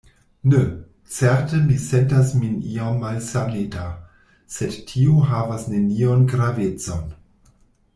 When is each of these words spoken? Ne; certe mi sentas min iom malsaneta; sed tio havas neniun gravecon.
Ne; 0.51 0.87
certe 1.03 1.53
mi 1.67 1.77
sentas 1.83 2.31
min 2.39 2.55
iom 2.75 2.97
malsaneta; 3.03 3.85
sed 4.57 4.75
tio 4.93 5.23
havas 5.29 5.71
neniun 5.75 6.29
gravecon. 6.35 7.05